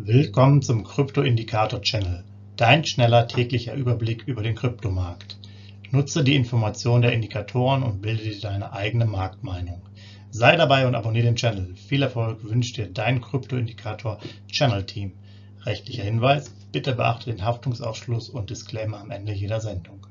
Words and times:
Willkommen 0.00 0.62
zum 0.62 0.84
Krypto-Indikator-Channel, 0.84 2.22
dein 2.56 2.84
schneller 2.84 3.26
täglicher 3.26 3.74
Überblick 3.74 4.28
über 4.28 4.44
den 4.44 4.54
Kryptomarkt. 4.54 5.36
Nutze 5.90 6.22
die 6.22 6.36
Informationen 6.36 7.02
der 7.02 7.12
Indikatoren 7.12 7.82
und 7.82 8.00
bilde 8.00 8.22
dir 8.22 8.40
deine 8.40 8.72
eigene 8.72 9.06
Marktmeinung. 9.06 9.82
Sei 10.30 10.54
dabei 10.54 10.86
und 10.86 10.94
abonniere 10.94 11.26
den 11.26 11.34
Channel. 11.34 11.74
Viel 11.74 12.02
Erfolg 12.02 12.44
wünscht 12.44 12.76
dir 12.76 12.86
dein 12.86 13.20
Krypto-Indikator-Channel-Team. 13.20 15.14
Rechtlicher 15.66 16.04
Hinweis, 16.04 16.54
bitte 16.70 16.94
beachte 16.94 17.32
den 17.32 17.44
Haftungsausschluss 17.44 18.28
und 18.28 18.50
Disclaimer 18.50 19.00
am 19.00 19.10
Ende 19.10 19.32
jeder 19.32 19.60
Sendung. 19.60 20.06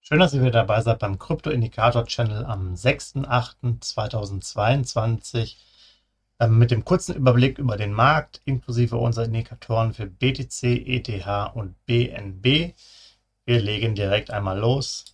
Schön, 0.00 0.18
dass 0.18 0.34
ihr 0.34 0.40
wieder 0.40 0.50
dabei 0.50 0.80
seid 0.80 0.98
beim 0.98 1.20
Krypto-Indikator-Channel 1.20 2.46
am 2.46 2.74
6.8.2022 2.74 5.38
ähm, 5.38 5.46
mit 6.48 6.70
dem 6.70 6.84
kurzen 6.84 7.14
Überblick 7.16 7.58
über 7.58 7.76
den 7.76 7.92
Markt 7.92 8.40
inklusive 8.44 8.96
unserer 8.96 9.26
Indikatoren 9.26 9.92
für 9.92 10.06
BTC, 10.06 10.62
ETH 10.86 11.54
und 11.54 11.74
BNB. 11.84 12.74
Wir 13.44 13.60
legen 13.60 13.94
direkt 13.94 14.30
einmal 14.30 14.58
los. 14.58 15.04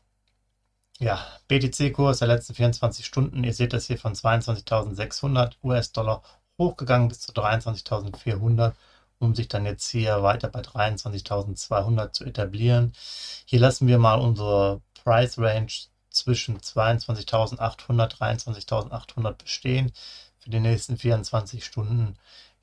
Ja, 0.98 1.26
BTC-Kurs 1.48 2.20
der 2.20 2.28
letzten 2.28 2.54
24 2.54 3.04
Stunden, 3.04 3.44
ihr 3.44 3.52
seht 3.52 3.72
das 3.72 3.86
hier 3.86 3.98
von 3.98 4.14
22.600 4.14 5.54
US-Dollar 5.62 6.22
hochgegangen 6.58 7.08
bis 7.08 7.20
zu 7.20 7.32
23.400, 7.32 8.72
um 9.18 9.34
sich 9.34 9.48
dann 9.48 9.66
jetzt 9.66 9.90
hier 9.90 10.22
weiter 10.22 10.48
bei 10.48 10.60
23.200 10.60 12.12
zu 12.12 12.24
etablieren. 12.24 12.92
Hier 13.44 13.60
lassen 13.60 13.88
wir 13.88 13.98
mal 13.98 14.20
unsere 14.20 14.80
Price 15.02 15.38
Range 15.38 15.72
zwischen 16.08 16.58
22.800 16.60 18.16
23.800 18.16 19.32
bestehen 19.32 19.92
für 20.46 20.50
die 20.50 20.60
nächsten 20.60 20.96
24 20.96 21.64
Stunden. 21.64 22.16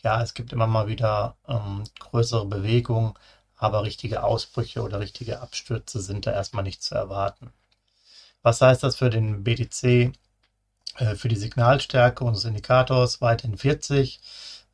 Ja, 0.04 0.22
es 0.22 0.34
gibt 0.34 0.54
immer 0.54 0.68
mal 0.68 0.88
wieder 0.88 1.36
ähm, 1.50 1.84
größere 2.00 2.46
Bewegungen, 2.46 3.14
aber 3.58 3.84
richtige 3.84 4.24
Ausbrüche 4.24 4.84
oder 4.84 5.02
richtige 5.02 5.42
Abstürze 5.42 6.00
sind 6.00 6.26
da 6.26 6.32
erstmal 6.32 6.64
nicht 6.64 6.82
zu 6.82 6.96
erwarten. 6.96 7.52
Was 8.42 8.62
heißt 8.62 8.84
das 8.84 8.96
für 8.96 9.10
den 9.10 9.44
BTC? 9.44 10.14
Äh, 10.96 11.16
für 11.16 11.28
die 11.28 11.36
Signalstärke 11.36 12.24
unseres 12.24 12.46
Indikators 12.46 13.20
weiterhin 13.20 13.58
40, 13.58 14.22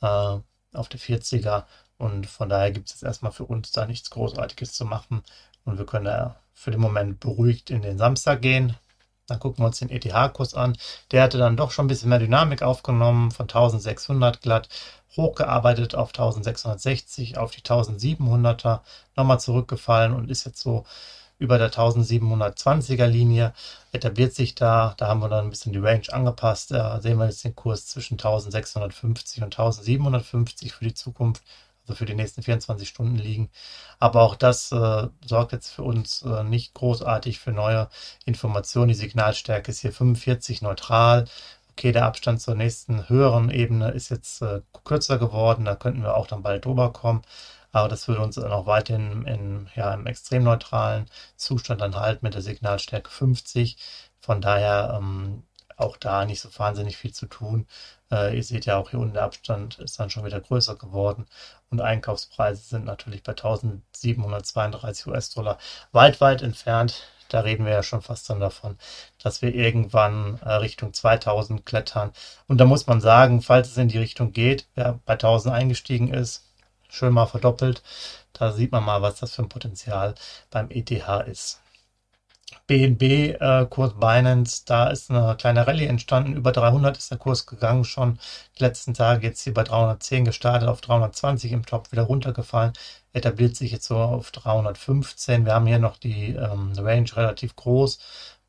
äh, 0.02 0.08
auf 0.74 0.90
der 0.90 1.00
40er. 1.00 1.66
Und 1.98 2.26
von 2.26 2.50
daher 2.50 2.72
gibt 2.72 2.88
es 2.90 2.96
jetzt 2.96 3.04
erstmal 3.04 3.32
für 3.32 3.46
uns 3.46 3.72
da 3.72 3.86
nichts 3.86 4.10
Großartiges 4.10 4.74
zu 4.74 4.84
machen. 4.86 5.24
Und 5.64 5.78
wir 5.78 5.86
können 5.86 6.06
da 6.06 6.36
für 6.54 6.72
den 6.72 6.82
Moment 6.82 7.20
beruhigt 7.20 7.70
in 7.70 7.84
den 7.84 8.00
Samstag 8.00 8.42
gehen. 8.42 8.76
Dann 9.28 9.40
gucken 9.40 9.64
wir 9.64 9.68
uns 9.68 9.80
den 9.80 9.92
ETH-Kurs 9.92 10.56
an. 10.56 10.76
Der 11.12 11.22
hatte 11.22 11.38
dann 11.38 11.56
doch 11.56 11.72
schon 11.72 11.86
ein 11.86 11.88
bisschen 11.88 12.10
mehr 12.10 12.20
Dynamik 12.20 12.64
aufgenommen, 12.64 13.32
von 13.32 13.44
1600 13.44 14.42
glatt 14.42 14.70
hochgearbeitet 15.16 15.94
auf 15.94 16.10
1660, 16.10 17.38
auf 17.38 17.52
die 17.52 17.62
1700er, 17.62 18.82
nochmal 19.16 19.40
zurückgefallen 19.40 20.14
und 20.14 20.32
ist 20.32 20.46
jetzt 20.46 20.60
so 20.62 20.86
über 21.40 21.58
der 21.58 21.72
1720er 21.72 23.06
Linie, 23.06 23.54
etabliert 23.92 24.34
sich 24.34 24.56
da. 24.56 24.94
Da 24.98 25.08
haben 25.08 25.22
wir 25.22 25.30
dann 25.30 25.46
ein 25.46 25.50
bisschen 25.50 25.74
die 25.74 25.80
Range 25.80 26.12
angepasst. 26.12 26.72
Da 26.72 27.02
sehen 27.02 27.18
wir 27.18 27.26
jetzt 27.26 27.44
den 27.44 27.56
Kurs 27.56 27.88
zwischen 27.88 28.14
1650 28.14 29.44
und 29.44 29.54
1750 29.54 30.74
für 30.74 30.86
die 30.86 30.94
Zukunft, 30.94 31.44
also 31.84 31.96
für 31.96 32.06
die 32.06 32.16
nächsten 32.16 32.44
24 32.44 32.88
Stunden 32.88 33.18
liegen. 33.18 33.50
Aber 34.00 34.22
auch 34.22 34.36
das 34.36 34.72
äh, 34.72 35.08
sorgt 35.26 35.52
jetzt 35.52 35.70
für 35.70 35.84
uns 35.84 36.22
äh, 36.24 36.44
nicht 36.44 36.74
großartig 36.74 37.40
für 37.40 37.52
neue 37.52 37.90
Informationen. 38.26 38.90
Die 38.90 38.94
Signalstärke 38.94 39.72
ist 39.72 39.80
hier 39.80 39.94
45 39.94 40.62
neutral. 40.62 41.26
Okay, 41.74 41.92
der 41.92 42.06
Abstand 42.06 42.42
zur 42.42 42.56
nächsten 42.56 43.10
höheren 43.10 43.50
Ebene 43.50 43.92
ist 43.92 44.10
jetzt 44.10 44.42
äh, 44.42 44.62
kürzer 44.84 45.18
geworden. 45.20 45.66
Da 45.66 45.76
könnten 45.76 46.04
wir 46.04 46.16
auch 46.16 46.28
dann 46.28 46.44
bald 46.44 46.66
drüber 46.66 46.94
kommen 46.94 47.24
aber 47.74 47.90
das 47.90 48.08
würde 48.08 48.22
uns 48.22 48.38
auch 48.38 48.68
weiterhin 48.68 49.26
in, 49.26 49.70
ja, 49.76 49.94
im 49.94 50.06
extrem 50.08 50.44
neutralen 50.44 51.08
Zustand 51.36 51.82
dann 51.82 51.96
halten 51.96 52.26
mit 52.26 52.36
der 52.36 52.42
Signalstärke 52.44 53.10
50. 53.10 53.78
Von 54.20 54.42
daher 54.42 54.96
ähm, 54.98 55.44
auch 55.76 55.98
da 55.98 56.26
nicht 56.26 56.40
so 56.42 56.50
wahnsinnig 56.58 56.98
viel 56.98 57.14
zu 57.14 57.26
tun. 57.26 57.68
Äh, 58.12 58.36
ihr 58.38 58.44
seht 58.44 58.66
ja 58.68 58.78
auch 58.78 58.92
hier 58.92 59.00
unten 59.00 59.16
der 59.16 59.24
Abstand 59.24 59.80
ist 59.80 60.00
dann 60.00 60.12
schon 60.12 60.24
wieder 60.24 60.40
größer 60.40 60.76
geworden 60.76 61.26
und 61.72 61.82
Einkaufspreise 61.82 62.62
sind 62.62 62.86
natürlich 62.86 63.24
bei 63.24 63.32
1732 63.32 65.08
US-Dollar 65.08 65.58
weit, 65.92 66.22
weit 66.22 66.44
entfernt. 66.44 67.04
Da 67.34 67.40
reden 67.42 67.66
wir 67.66 67.74
ja 67.74 67.84
schon 67.84 68.04
fast 68.04 68.30
dann 68.30 68.40
davon, 68.40 68.78
dass 69.22 69.42
wir 69.42 69.56
irgendwann 69.56 70.40
äh, 70.44 70.54
Richtung 70.54 70.94
2000 70.94 71.66
klettern. 71.66 72.12
Und 72.48 72.60
da 72.60 72.66
muss 72.66 72.86
man 72.86 73.02
sagen, 73.02 73.42
falls 73.42 73.70
es 73.70 73.78
in 73.78 73.88
die 73.88 73.98
Richtung 73.98 74.34
geht, 74.34 74.68
wer 74.76 75.00
bei 75.06 75.14
1000 75.14 75.54
eingestiegen 75.56 76.14
ist, 76.14 76.46
schön 76.90 77.14
mal 77.14 77.26
verdoppelt. 77.26 77.82
Da 78.34 78.52
sieht 78.52 78.72
man 78.72 78.84
mal, 78.86 79.02
was 79.02 79.16
das 79.16 79.34
für 79.34 79.42
ein 79.44 79.50
Potenzial 79.50 80.14
beim 80.52 80.70
ETH 80.70 80.92
ist. 81.28 81.63
BNB, 82.74 83.36
äh, 83.40 83.68
Binance, 84.00 84.64
da 84.66 84.88
ist 84.88 85.12
eine 85.12 85.36
kleine 85.38 85.68
Rallye 85.68 85.86
entstanden. 85.86 86.36
Über 86.36 86.52
300 86.52 86.98
ist 86.98 87.12
der 87.12 87.20
Kurs 87.20 87.46
gegangen 87.46 87.84
schon. 87.86 88.18
Die 88.58 88.64
letzten 88.64 88.96
Tage 88.96 89.28
jetzt 89.28 89.42
hier 89.44 89.54
bei 89.54 89.64
310 89.64 90.26
gestartet, 90.26 90.68
auf 90.68 90.82
320 90.82 91.52
im 91.52 91.66
Top 91.68 91.92
wieder 91.92 92.02
runtergefallen. 92.04 92.74
Etabliert 93.14 93.56
sich 93.56 93.72
jetzt 93.72 93.86
so 93.88 93.98
auf 93.98 94.32
315. 94.32 95.46
Wir 95.46 95.54
haben 95.54 95.68
hier 95.68 95.78
noch 95.78 95.98
die 95.98 96.30
ähm, 96.30 96.74
Range 96.76 97.16
relativ 97.16 97.56
groß 97.56 98.00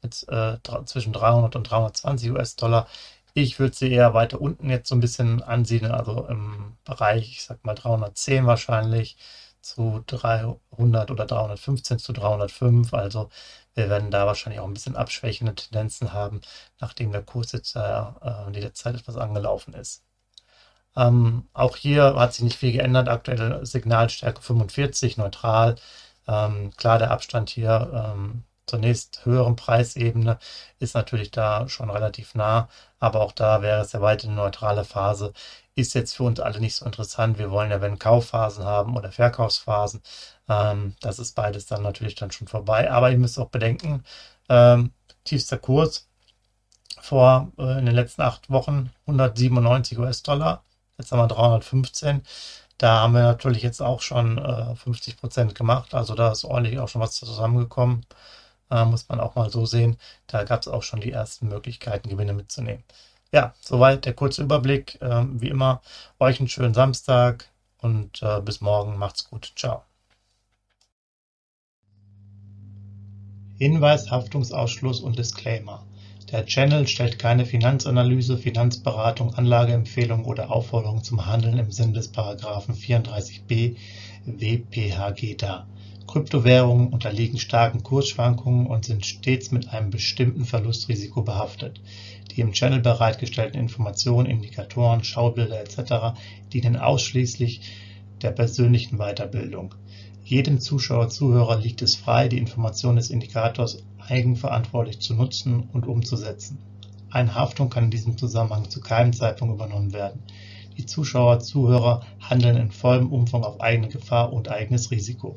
mit 0.02 0.26
äh, 0.28 0.56
zwischen 0.86 1.12
300 1.12 1.56
und 1.56 1.64
320 1.70 2.30
US-Dollar. 2.32 2.86
Ich 3.34 3.58
würde 3.58 3.74
sie 3.76 3.92
eher 3.92 4.14
weiter 4.14 4.40
unten 4.40 4.70
jetzt 4.70 4.88
so 4.88 4.94
ein 4.94 5.00
bisschen 5.00 5.42
ansiedeln, 5.42 5.92
also 5.92 6.26
im 6.28 6.76
Bereich, 6.84 7.30
ich 7.32 7.44
sag 7.44 7.62
mal 7.64 7.74
310 7.74 8.46
wahrscheinlich 8.46 9.18
zu 9.64 10.04
300 10.06 11.10
oder 11.10 11.26
315 11.26 11.98
zu 11.98 12.12
305. 12.12 12.94
Also 12.94 13.30
wir 13.74 13.88
werden 13.90 14.10
da 14.10 14.26
wahrscheinlich 14.26 14.60
auch 14.60 14.66
ein 14.66 14.74
bisschen 14.74 14.96
abschwächende 14.96 15.54
Tendenzen 15.54 16.12
haben, 16.12 16.40
nachdem 16.80 17.12
der 17.12 17.22
Kurs 17.22 17.52
jetzt 17.52 17.76
äh, 17.76 18.02
in 18.46 18.52
der 18.54 18.74
Zeit 18.74 18.94
etwas 18.96 19.16
angelaufen 19.16 19.74
ist. 19.74 20.04
Ähm, 20.96 21.48
auch 21.52 21.76
hier 21.76 22.14
hat 22.16 22.34
sich 22.34 22.44
nicht 22.44 22.58
viel 22.58 22.72
geändert. 22.72 23.08
Aktuelle 23.08 23.66
Signalstärke 23.66 24.42
45, 24.42 25.16
neutral. 25.16 25.76
Ähm, 26.28 26.72
klar, 26.76 26.98
der 26.98 27.10
Abstand 27.10 27.50
hier 27.50 27.90
ähm, 28.14 28.44
zur 28.66 28.78
nächst 28.78 29.24
höheren 29.24 29.56
Preisebene 29.56 30.38
ist 30.78 30.94
natürlich 30.94 31.30
da 31.30 31.68
schon 31.68 31.90
relativ 31.90 32.34
nah, 32.34 32.68
aber 32.98 33.20
auch 33.20 33.32
da 33.32 33.62
wäre 33.62 33.80
es 33.82 33.92
ja 33.92 34.00
weit 34.00 34.24
eine 34.24 34.34
neutrale 34.34 34.84
Phase. 34.84 35.32
Ist 35.74 35.94
jetzt 35.94 36.14
für 36.16 36.22
uns 36.24 36.40
alle 36.40 36.60
nicht 36.60 36.76
so 36.76 36.84
interessant. 36.86 37.38
Wir 37.38 37.50
wollen 37.50 37.70
ja, 37.70 37.80
wenn 37.80 37.98
Kaufphasen 37.98 38.64
haben 38.64 38.96
oder 38.96 39.10
Verkaufsphasen, 39.12 40.02
ähm, 40.48 40.94
das 41.00 41.18
ist 41.18 41.34
beides 41.34 41.66
dann 41.66 41.82
natürlich 41.82 42.14
dann 42.14 42.30
schon 42.30 42.48
vorbei. 42.48 42.90
Aber 42.90 43.10
ihr 43.10 43.18
müsst 43.18 43.38
auch 43.38 43.50
bedenken, 43.50 44.04
ähm, 44.48 44.92
tiefster 45.24 45.58
Kurs 45.58 46.08
vor 47.00 47.52
äh, 47.58 47.78
in 47.78 47.86
den 47.86 47.94
letzten 47.94 48.22
acht 48.22 48.50
Wochen 48.50 48.90
197 49.06 49.98
US-Dollar. 49.98 50.64
Jetzt 50.98 51.12
haben 51.12 51.20
wir 51.20 51.28
315. 51.28 52.22
Da 52.78 53.00
haben 53.00 53.14
wir 53.14 53.22
natürlich 53.22 53.62
jetzt 53.62 53.82
auch 53.82 54.00
schon 54.00 54.38
äh, 54.38 54.74
50 54.76 55.16
Prozent 55.18 55.54
gemacht. 55.54 55.94
Also 55.94 56.14
da 56.14 56.32
ist 56.32 56.44
ordentlich 56.44 56.78
auch 56.78 56.88
schon 56.88 57.00
was 57.00 57.12
zusammengekommen. 57.12 58.06
Äh, 58.74 58.84
muss 58.86 59.08
man 59.08 59.20
auch 59.20 59.36
mal 59.36 59.50
so 59.50 59.66
sehen. 59.66 59.96
Da 60.26 60.42
gab 60.42 60.62
es 60.62 60.68
auch 60.68 60.82
schon 60.82 61.00
die 61.00 61.12
ersten 61.12 61.48
Möglichkeiten, 61.48 62.08
Gewinne 62.08 62.32
mitzunehmen. 62.32 62.82
Ja, 63.32 63.54
soweit 63.60 64.04
der 64.04 64.14
kurze 64.14 64.42
Überblick. 64.42 65.00
Äh, 65.00 65.24
wie 65.40 65.48
immer, 65.48 65.80
euch 66.18 66.40
einen 66.40 66.48
schönen 66.48 66.74
Samstag 66.74 67.48
und 67.78 68.20
äh, 68.22 68.40
bis 68.40 68.60
morgen. 68.60 68.98
Macht's 68.98 69.30
gut. 69.30 69.52
Ciao. 69.54 69.82
Hinweis, 73.58 74.10
Haftungsausschluss 74.10 75.00
und 75.00 75.18
Disclaimer. 75.18 75.86
Der 76.32 76.44
Channel 76.44 76.88
stellt 76.88 77.20
keine 77.20 77.46
Finanzanalyse, 77.46 78.36
Finanzberatung, 78.36 79.34
Anlageempfehlung 79.34 80.24
oder 80.24 80.50
Aufforderung 80.50 81.04
zum 81.04 81.26
Handeln 81.26 81.58
im 81.58 81.70
Sinne 81.70 81.92
des 81.92 82.08
Paragraphen 82.08 82.74
34b 82.74 83.76
WPHG 84.26 85.36
dar. 85.36 85.68
Kryptowährungen 86.06 86.88
unterliegen 86.88 87.38
starken 87.38 87.82
Kursschwankungen 87.82 88.66
und 88.66 88.84
sind 88.84 89.04
stets 89.04 89.50
mit 89.50 89.68
einem 89.68 89.90
bestimmten 89.90 90.44
Verlustrisiko 90.44 91.22
behaftet. 91.22 91.80
Die 92.30 92.40
im 92.40 92.52
Channel 92.52 92.80
bereitgestellten 92.80 93.60
Informationen, 93.60 94.26
Indikatoren, 94.26 95.04
Schaubilder 95.04 95.60
etc. 95.60 96.18
dienen 96.52 96.76
ausschließlich 96.76 97.60
der 98.22 98.30
persönlichen 98.30 98.98
Weiterbildung. 98.98 99.74
Jedem 100.24 100.58
Zuschauer/Zuhörer 100.58 101.60
liegt 101.60 101.82
es 101.82 101.96
frei, 101.96 102.28
die 102.28 102.38
Informationen 102.38 102.96
des 102.96 103.10
Indikators 103.10 103.84
eigenverantwortlich 103.98 105.00
zu 105.00 105.14
nutzen 105.14 105.68
und 105.72 105.86
umzusetzen. 105.86 106.58
Eine 107.10 107.34
Haftung 107.34 107.70
kann 107.70 107.84
in 107.84 107.90
diesem 107.90 108.16
Zusammenhang 108.18 108.68
zu 108.70 108.80
keinem 108.80 109.12
Zeitpunkt 109.12 109.54
übernommen 109.54 109.92
werden 109.92 110.22
Die 110.76 110.86
Zuschauer, 110.86 111.38
Zuhörer 111.38 112.04
handeln 112.18 112.56
in 112.56 112.72
vollem 112.72 113.12
Umfang 113.12 113.44
auf 113.44 113.60
eigene 113.60 113.88
Gefahr 113.88 114.32
und 114.32 114.48
eigenes 114.48 114.90
Risiko. 114.90 115.36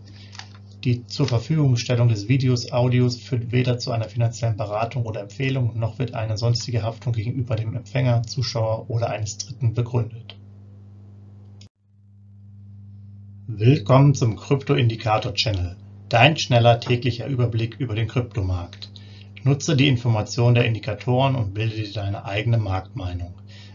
Die 0.87 1.05
Zurverfügungstellung 1.05 2.07
des 2.07 2.29
Videos, 2.29 2.71
Audios 2.71 3.17
führt 3.17 3.51
weder 3.51 3.77
zu 3.77 3.91
einer 3.91 4.07
finanziellen 4.07 4.55
Beratung 4.55 5.05
oder 5.05 5.19
Empfehlung, 5.19 5.77
noch 5.77 5.99
wird 5.99 6.13
eine 6.13 6.37
sonstige 6.37 6.81
Haftung 6.81 7.11
gegenüber 7.11 7.57
dem 7.57 7.75
Empfänger, 7.75 8.23
Zuschauer 8.23 8.89
oder 8.89 9.09
eines 9.09 9.37
Dritten 9.37 9.73
begründet. 9.73 10.37
Willkommen 13.47 14.15
zum 14.15 14.37
Krypto-Indikator 14.37 15.33
Channel, 15.33 15.75
dein 16.07 16.37
schneller 16.37 16.79
täglicher 16.79 17.27
Überblick 17.27 17.75
über 17.81 17.93
den 17.93 18.07
Kryptomarkt. 18.07 18.89
Nutze 19.43 19.75
die 19.75 19.89
Informationen 19.89 20.55
der 20.55 20.63
Indikatoren 20.63 21.35
und 21.35 21.53
bilde 21.53 21.75
dir 21.75 21.91
deine 21.91 22.23
eigene 22.23 22.59
Marktmeinung. 22.59 23.33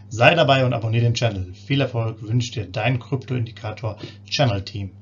Sei 0.09 0.33
dabei 0.33 0.65
und 0.65 0.73
abonniere 0.73 1.03
den 1.03 1.13
Channel. 1.13 1.53
Viel 1.53 1.81
Erfolg 1.81 2.23
wünscht 2.23 2.55
dir 2.55 2.65
dein 2.65 2.97
Krypto-Indikator 2.97 3.97
Channel 4.25 4.63
Team. 4.63 4.93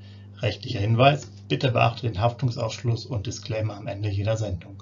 Rechtlicher 0.41 0.79
Hinweis, 0.79 1.31
bitte 1.47 1.71
beachte 1.71 2.07
den 2.07 2.19
Haftungsausschluss 2.19 3.05
und 3.05 3.27
Disclaimer 3.27 3.77
am 3.77 3.87
Ende 3.87 4.09
jeder 4.09 4.37
Sendung. 4.37 4.80